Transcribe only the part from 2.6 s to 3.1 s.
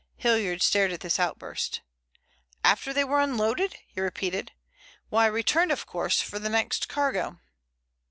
"After they